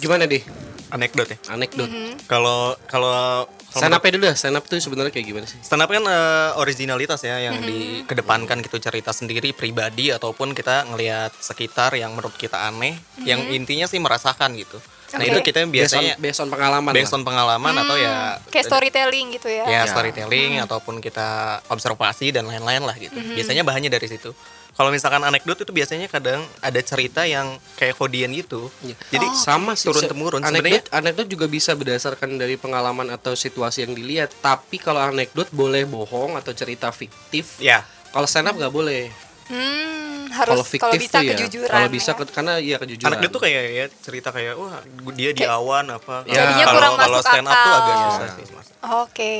[0.00, 0.40] Gimana deh?
[0.88, 1.36] Anekdot ya.
[1.52, 1.90] Anekdot.
[2.24, 4.34] Kalau kalau Stand up dulu dah.
[4.34, 5.58] Stand up tuh sebenarnya kayak gimana sih?
[5.62, 11.30] Stand up kan eh, originalitas ya yang dikedepankan gitu cerita sendiri pribadi ataupun kita ngelihat
[11.38, 14.78] sekitar yang menurut kita aneh yang intinya sih merasakan gitu.
[15.10, 16.92] Nah, itu kita Based on, biasanya based on pengalaman.
[16.94, 19.64] based on pengalaman atau ya Kayak storytelling gitu ya.
[19.66, 23.18] ya storytelling ataupun kita observasi dan lain-lain lah gitu.
[23.18, 24.30] Biasanya bahannya dari situ.
[24.70, 28.70] Kalau misalkan anekdot itu biasanya kadang ada cerita yang kayak kodian gitu.
[28.80, 28.96] Iya.
[29.12, 30.40] Jadi sama sih turun temurun.
[30.40, 34.30] Anekdot, Sebenarnya anekdot juga bisa berdasarkan dari pengalaman atau situasi yang dilihat.
[34.38, 37.58] Tapi kalau anekdot boleh bohong atau cerita fiktif.
[37.58, 37.82] ya
[38.14, 39.10] Kalau stand up nggak boleh.
[39.50, 41.30] Hmm, Kalau harus kalau fiktif bisa tuh ya.
[41.34, 41.70] kejujuran.
[41.74, 42.24] Kalau bisa ya.
[42.30, 43.10] karena iya kejujuran.
[43.10, 44.78] anekdot tuh kayak ya cerita kayak wah
[45.18, 46.22] dia di awan apa.
[46.30, 46.46] Ya.
[46.46, 48.44] Jadinya Kalau- kurang kalau masuk stand up tuh agak susah sih.
[48.54, 48.66] Mas.
[49.02, 49.34] Oke.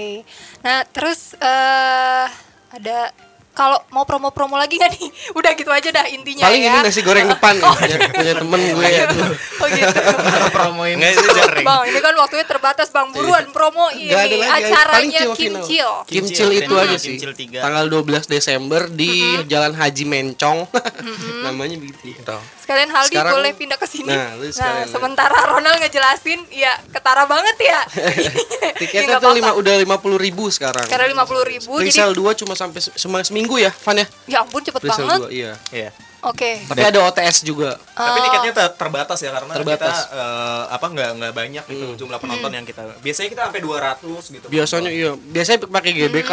[0.67, 2.27] Nah, terus eh
[2.71, 2.99] ada
[3.51, 5.09] kalau mau promo-promo lagi gak nih?
[5.39, 6.73] Udah gitu aja dah intinya Paling ya.
[6.73, 7.67] ini nasi goreng depan nih.
[7.83, 9.05] punya, punya temen gue ya.
[9.61, 9.99] Oh gitu.
[10.57, 11.67] promoin Enggak itu jaring.
[11.67, 13.11] Bang, ini kan waktunya terbatas Bang.
[13.11, 14.47] Buruan promo ini Nggak ada lagi.
[14.47, 15.21] Paling acaranya.
[15.35, 15.91] Kimcil.
[16.07, 17.17] Kimcil itu aja sih.
[17.59, 20.71] Tanggal 12 Desember di Jalan Haji Mencong.
[21.43, 22.13] Namanya begitu.
[22.13, 22.37] Gitu.
[22.59, 24.07] Sekalian Haldi Sekarang- boleh pindah ke sini.
[24.07, 24.87] Nah, lu lah.
[24.87, 27.81] sementara Ronald ngejelasin, ya ketara banget ya.
[27.81, 28.31] Ya,
[28.81, 30.85] Tiketnya nggak tuh lima, udah lima puluh ribu sekarang.
[30.85, 34.07] Sekarang 50.000 jadi Presale 2 cuma sampai se- seminggu ya, Van ya?
[34.27, 35.21] ya ampun cepet Presale banget.
[35.23, 35.53] 2, iya.
[35.71, 35.91] Iya.
[36.23, 36.61] Oke.
[36.63, 37.81] Tapi ada OTS juga.
[37.91, 38.25] Tapi Oh.
[38.25, 39.97] tiketnya ter- terbatas ya karena Terbatas.
[40.05, 42.83] kita eh, apa nggak nggak banyak gitu jumlah penonton yang kita.
[42.99, 44.47] Biasanya kita sampai 200 gitu.
[44.47, 46.33] Biasanya iya, biasanya pakai GBK.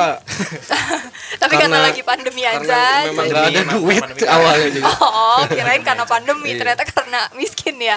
[1.38, 2.82] Tapi karena, Karena- lagi pandemi Karena aja.
[3.06, 4.20] memang jadi- nggak ada duit pandemi.
[4.26, 4.86] awalnya juga.
[5.28, 6.60] Oh, kirain karena pandemi, Iya.
[6.60, 7.96] ternyata karena miskin ya.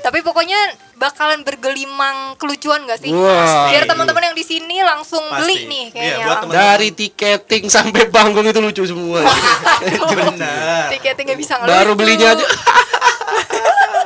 [0.00, 0.58] Tapi pokoknya
[0.94, 3.10] bakalan bergelimang kelucuan gak sih?
[3.10, 3.68] Wah.
[3.68, 5.40] Biar teman-teman yang di sini langsung Pasti.
[5.40, 6.24] beli nih Iya, kayaknya.
[6.24, 9.20] buat teman- Dari tiketing sampai panggung itu lucu semua.
[10.10, 10.88] Benar.
[11.14, 11.72] Tiketnya nggak bisa ngelucu.
[11.72, 12.46] Baru belinya aja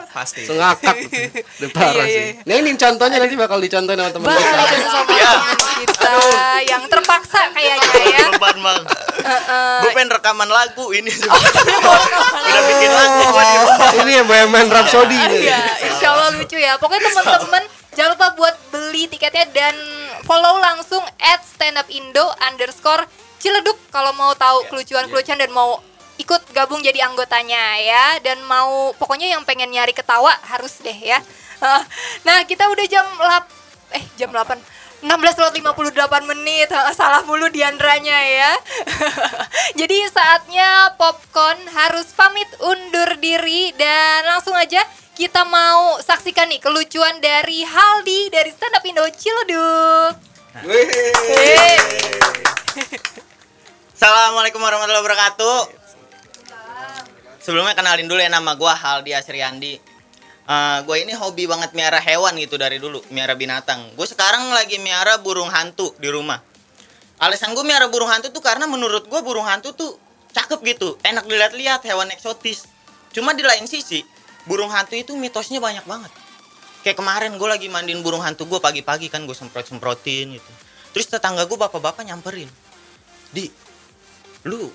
[0.09, 0.43] Pasti.
[0.43, 0.97] sengakak.
[1.63, 2.25] Udah parah Iya, sih.
[2.35, 2.43] iya.
[2.43, 4.51] Nah ini contohnya nanti bakal dicontohin sama teman kita.
[4.85, 5.31] sama Iya.
[5.31, 6.13] teman kita
[6.67, 8.27] yang terpaksa kayaknya ya.
[8.33, 8.83] beban bang
[9.21, 9.79] Heeh.
[9.79, 11.07] gue pengen rekaman lagu ini
[11.87, 12.03] Oh,
[12.35, 13.21] udah bikin lagu.
[14.01, 15.19] Ini yang Bohemian Rhapsody.
[15.41, 16.75] Iya, insya Allah lucu ya.
[16.77, 17.63] Pokoknya teman-teman
[17.95, 19.75] jangan lupa buat beli tiketnya dan
[20.23, 23.07] follow langsung at stand up indo underscore
[23.39, 25.79] ciledug kalau mau tahu kelucuan-kelucuan dan mau
[26.19, 28.05] ikut gabung jadi anggotanya ya.
[28.21, 31.23] Dan mau pokoknya yang pengen nyari ketawa harus deh ya.
[32.27, 33.51] Nah kita udah jam lap
[33.91, 36.69] eh jam 8 16 lewat 58 menit.
[36.75, 38.53] Hah, Salah mulu Diandranya ya.
[39.81, 44.83] Jadi saatnya Popcorn harus pamit undur diri Dan langsung aja
[45.19, 50.15] kita mau saksikan nih kelucuan dari Haldi dari Stand Up Indo Ciledug.
[53.99, 55.78] Assalamualaikum warahmatullahi wabarakatuh
[57.49, 59.81] sebelumnya kenalin dulu ya nama gue Haldi Asriandi.
[60.49, 63.97] Eh gue ini hobi banget miara hewan gitu dari dulu miara binatang.
[63.97, 66.45] Gue sekarang lagi miara burung hantu di rumah.
[67.17, 69.97] Alasan gue miara burung hantu tuh karena menurut gue burung hantu tuh
[70.37, 72.69] cakep gitu enak dilihat-lihat hewan eksotis.
[73.17, 74.05] Cuma di lain sisi
[74.45, 76.13] burung hantu itu mitosnya banyak banget.
[76.85, 80.53] Kayak kemarin gue lagi mandiin burung hantu gue pagi-pagi kan gue semprot semprotin gitu.
[80.93, 82.49] Terus tetangga gue bapak-bapak nyamperin.
[83.33, 83.49] Di
[84.45, 84.69] lu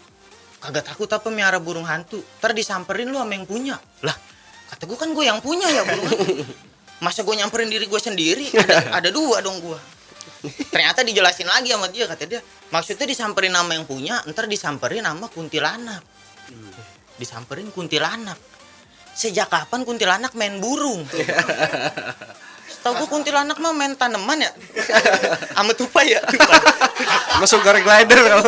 [0.64, 2.24] kagak takut apa miara burung hantu.
[2.40, 3.76] Ntar disamperin lu sama yang punya.
[4.00, 4.16] Lah
[4.72, 6.48] kata gue kan gue yang punya ya burung hantu.
[7.04, 8.48] Masa gue nyamperin diri gue sendiri?
[8.56, 9.80] Ada, ada dua dong gue
[10.44, 12.44] ternyata dijelasin lagi sama dia kata dia.
[12.72, 16.04] Maksudnya disamperin nama yang punya ntar disamperin nama kuntilanak.
[17.16, 18.36] Disamperin kuntilanak.
[19.16, 21.08] Sejak kapan kuntilanak main burung?
[22.84, 24.52] Tahu gue kuntilanak mah main tanaman ya.
[25.56, 26.20] Sama tupai ya.
[26.28, 26.60] Tupai.
[27.40, 28.44] Masuk goreng glider kalau.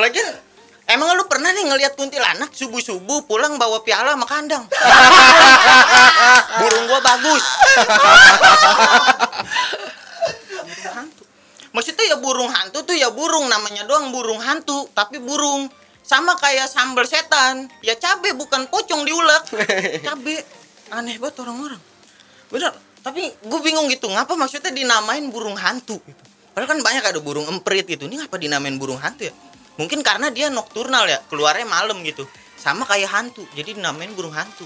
[0.00, 0.28] Lagian
[0.86, 4.64] emang lu pernah nih ngelihat kuntilanak subuh-subuh pulang bawa piala sama kandang?
[6.62, 7.44] Burung gua bagus.
[10.64, 11.22] Burung hantu.
[11.76, 15.68] Maksudnya ya burung hantu tuh ya burung namanya doang burung hantu, tapi burung
[16.06, 17.68] sama kayak sambal setan.
[17.82, 19.44] Ya cabe bukan pocong diulek.
[20.06, 20.40] Cabe.
[20.94, 21.82] Aneh banget orang-orang.
[22.48, 22.72] Bener.
[23.02, 25.98] Tapi gue bingung gitu, ngapa maksudnya dinamain burung hantu?
[26.02, 26.22] Gitu.
[26.50, 28.10] Padahal kan banyak ada burung emprit gitu.
[28.10, 29.34] Ini ngapa dinamain burung hantu ya?
[29.76, 32.24] Mungkin karena dia nokturnal ya, keluarnya malam gitu.
[32.56, 34.64] Sama kayak hantu, jadi dinamain burung hantu.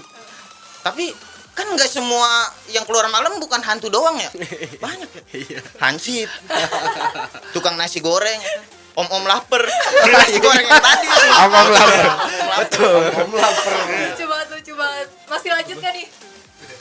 [0.81, 1.11] Tapi
[1.51, 4.31] kan nggak semua yang keluar malam bukan hantu doang ya.
[4.83, 5.61] Banyak ya.
[5.83, 6.31] Hansip.
[7.53, 8.39] Tukang nasi goreng.
[8.39, 8.79] kan.
[8.91, 9.63] Om-om lapar.
[10.03, 11.07] Beli nasi goreng yang tadi.
[11.11, 12.07] Om-om lapar.
[12.65, 13.03] Betul.
[13.13, 13.73] Om lapar.
[13.87, 16.07] Lucu banget, lucu banget Masih lanjut gak nih?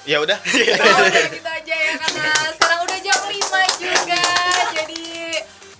[0.08, 0.38] Ya udah.
[0.40, 4.24] Oh, udah gitu aja ya karena sekarang udah jam 5 juga.
[4.74, 5.02] Jadi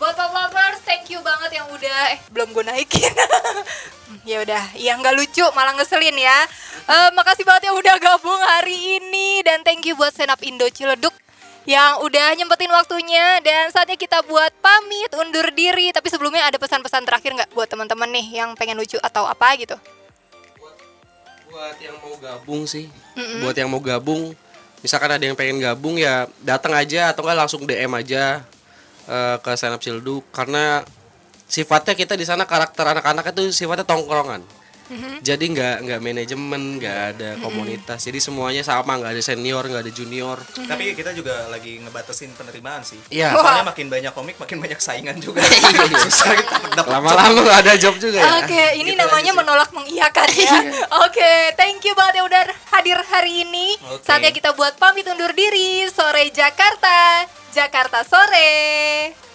[0.00, 3.12] buat Pop Lovers, thank you banget yang udah eh belum gue naikin.
[4.30, 6.48] ya udah, ya nggak lucu malah ngeselin ya.
[6.88, 11.12] Eh, makasih banget yang udah gabung hari ini dan thank you buat Senap Indo Ciledug
[11.68, 15.92] yang udah nyempetin waktunya dan saatnya kita buat pamit undur diri.
[15.92, 19.76] Tapi sebelumnya ada pesan-pesan terakhir nggak buat teman-teman nih yang pengen lucu atau apa gitu?
[21.52, 22.88] Buat yang mau gabung sih.
[23.44, 24.32] Buat yang mau gabung
[24.80, 28.48] misalkan ada yang pengen gabung ya datang aja atau enggak langsung DM aja
[29.08, 30.84] eh, ke stand up Ciledug karena
[31.46, 34.42] sifatnya kita di sana karakter anak-anak itu sifatnya tongkrongan
[35.22, 39.92] jadi nggak nggak manajemen nggak ada komunitas jadi semuanya sama nggak ada senior nggak ada
[39.94, 42.98] junior Tapi kita juga lagi ngebatasin penerimaan sih.
[43.06, 43.38] Iya.
[43.38, 45.46] Soalnya makin banyak komik, makin banyak saingan juga.
[46.10, 50.58] Susah kita dapat lama-lama nggak ada job juga ya Oke, ini namanya menolak mengiyakan ya.
[51.06, 52.42] Oke, thank you banget yang udah
[52.74, 53.78] hadir hari ini.
[53.94, 54.02] Oke.
[54.02, 55.86] Saatnya kita buat pamit undur diri.
[55.90, 59.29] Sore Jakarta, Jakarta sore.